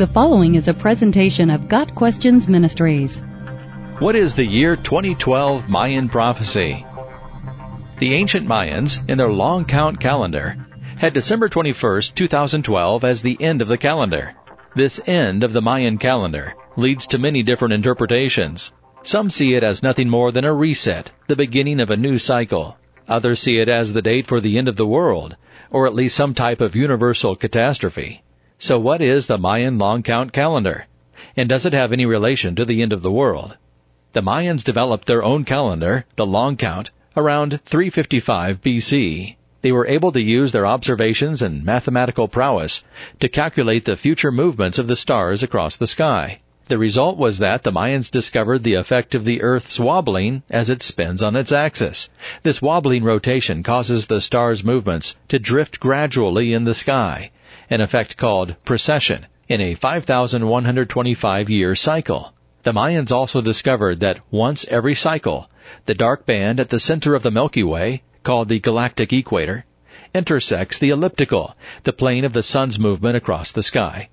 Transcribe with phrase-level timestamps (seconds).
[0.00, 3.18] The following is a presentation of Got Questions Ministries.
[3.98, 6.86] What is the year 2012 Mayan prophecy?
[7.98, 10.56] The ancient Mayans, in their long count calendar,
[10.96, 14.34] had December 21st, 2012 as the end of the calendar.
[14.74, 18.72] This end of the Mayan calendar leads to many different interpretations.
[19.02, 22.78] Some see it as nothing more than a reset, the beginning of a new cycle.
[23.06, 25.36] Others see it as the date for the end of the world,
[25.70, 28.22] or at least some type of universal catastrophe.
[28.62, 30.86] So what is the Mayan long count calendar?
[31.34, 33.56] And does it have any relation to the end of the world?
[34.12, 39.36] The Mayans developed their own calendar, the long count, around 355 BC.
[39.62, 42.84] They were able to use their observations and mathematical prowess
[43.20, 46.40] to calculate the future movements of the stars across the sky.
[46.68, 50.82] The result was that the Mayans discovered the effect of the Earth's wobbling as it
[50.82, 52.10] spins on its axis.
[52.42, 57.30] This wobbling rotation causes the star's movements to drift gradually in the sky,
[57.70, 62.34] an effect called precession, in a 5,125 year cycle.
[62.64, 65.48] The Mayans also discovered that once every cycle,
[65.86, 69.64] the dark band at the center of the Milky Way, called the galactic equator,
[70.14, 71.30] intersects the ecliptic,
[71.84, 74.08] the plane of the sun's movement across the sky.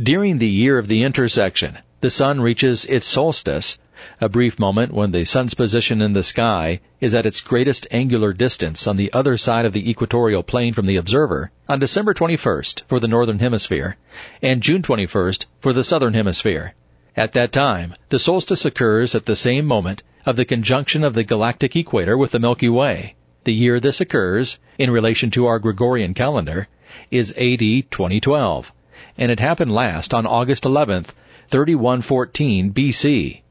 [0.00, 3.78] During the year of the intersection, the sun reaches its solstice,
[4.20, 8.32] a brief moment when the sun's position in the sky is at its greatest angular
[8.32, 12.82] distance on the other side of the equatorial plane from the observer on December 21st
[12.86, 13.96] for the northern hemisphere
[14.42, 16.74] and June 21st for the southern hemisphere.
[17.16, 21.22] At that time, the solstice occurs at the same moment of the conjunction of the
[21.22, 23.14] galactic equator with the Milky Way.
[23.44, 26.66] The year this occurs, in relation to our Gregorian calendar,
[27.10, 27.60] is AD
[27.90, 28.72] 2012,
[29.16, 31.10] and it happened last on August 11th,
[31.48, 33.42] 3114 BC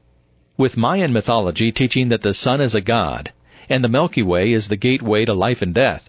[0.56, 3.32] with Mayan mythology teaching that the sun is a god,
[3.68, 6.08] and the Milky Way is the gateway to life and death,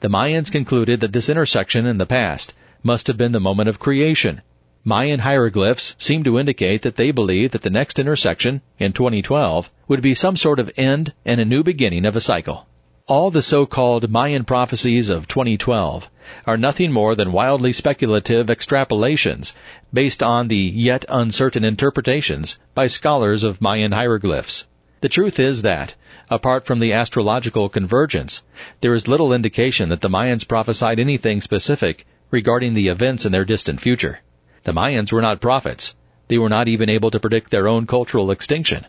[0.00, 3.78] the Mayans concluded that this intersection in the past must have been the moment of
[3.78, 4.42] creation.
[4.84, 10.02] Mayan hieroglyphs seem to indicate that they believed that the next intersection, in 2012, would
[10.02, 12.66] be some sort of end and a new beginning of a cycle.
[13.06, 16.10] All the so-called Mayan prophecies of 2012
[16.46, 19.52] are nothing more than wildly speculative extrapolations
[19.92, 24.66] based on the yet uncertain interpretations by scholars of Mayan hieroglyphs.
[25.00, 25.94] The truth is that,
[26.28, 28.42] apart from the astrological convergence,
[28.80, 33.44] there is little indication that the Mayans prophesied anything specific regarding the events in their
[33.44, 34.20] distant future.
[34.64, 35.94] The Mayans were not prophets.
[36.26, 38.86] They were not even able to predict their own cultural extinction.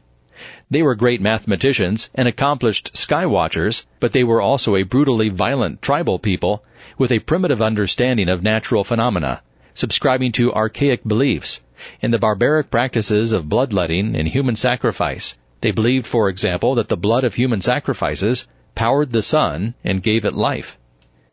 [0.72, 5.82] They were great mathematicians and accomplished sky watchers, but they were also a brutally violent
[5.82, 6.64] tribal people
[6.96, 9.42] with a primitive understanding of natural phenomena,
[9.74, 11.62] subscribing to archaic beliefs,
[12.02, 15.36] in the barbaric practices of bloodletting and human sacrifice.
[15.62, 20.24] They believed, for example, that the blood of human sacrifices powered the sun and gave
[20.24, 20.78] it life.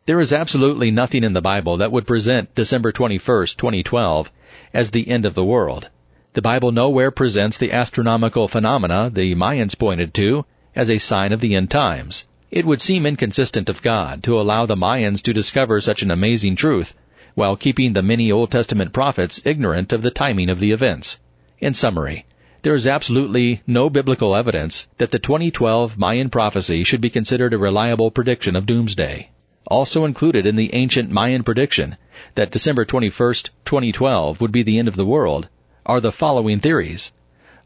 [0.07, 4.31] There is absolutely nothing in the Bible that would present December 21st, 2012
[4.73, 5.89] as the end of the world.
[6.37, 11.41] The Bible nowhere presents the astronomical phenomena the Mayans pointed to as a sign of
[11.41, 12.27] the end times.
[12.51, 16.55] It would seem inconsistent of God to allow the Mayans to discover such an amazing
[16.55, 16.95] truth
[17.33, 21.19] while keeping the many Old Testament prophets ignorant of the timing of the events.
[21.57, 22.27] In summary,
[22.61, 27.57] there is absolutely no biblical evidence that the 2012 Mayan prophecy should be considered a
[27.57, 29.31] reliable prediction of doomsday.
[29.65, 31.97] Also included in the ancient Mayan prediction
[32.35, 35.49] that December 21st, 2012 would be the end of the world
[35.87, 37.13] are the following theories.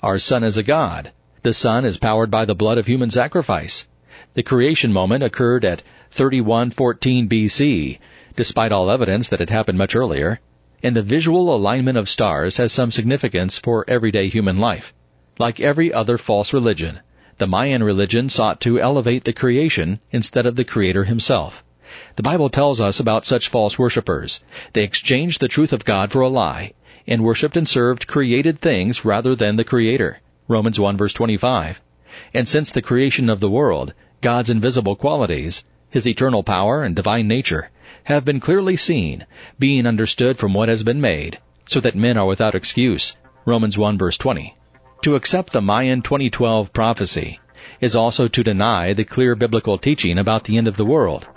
[0.03, 1.11] Our sun is a god.
[1.41, 3.87] The sun is powered by the blood of human sacrifice.
[4.35, 7.97] The creation moment occurred at 3114 BC,
[8.35, 10.39] despite all evidence that it happened much earlier,
[10.83, 14.93] and the visual alignment of stars has some significance for everyday human life.
[15.39, 16.99] Like every other false religion,
[17.39, 21.63] the Mayan religion sought to elevate the creation instead of the Creator himself.
[22.17, 24.41] The Bible tells us about such false worshippers.
[24.73, 26.73] They exchanged the truth of God for a lie,
[27.07, 30.19] and worshipped and served created things rather than the Creator.
[30.47, 31.81] Romans 1 verse 25.
[32.33, 37.27] And since the creation of the world, God's invisible qualities, His eternal power and divine
[37.27, 37.69] nature,
[38.05, 39.25] have been clearly seen,
[39.59, 43.15] being understood from what has been made, so that men are without excuse.
[43.45, 44.55] Romans 1 verse 20.
[45.03, 47.39] To accept the Mayan 2012 prophecy
[47.79, 51.27] is also to deny the clear biblical teaching about the end of the world.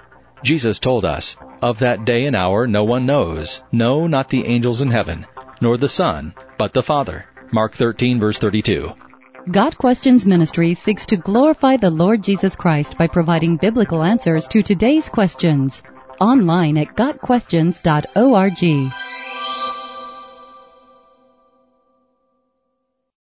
[0.42, 4.82] Jesus told us, Of that day and hour no one knows, no, not the angels
[4.82, 5.24] in heaven,
[5.64, 7.26] nor the Son, but the Father.
[7.50, 8.92] Mark 13 verse 32.
[9.50, 14.62] Got Questions Ministry seeks to glorify the Lord Jesus Christ by providing biblical answers to
[14.62, 15.82] today's questions.
[16.20, 19.03] Online at GotQuestions.org.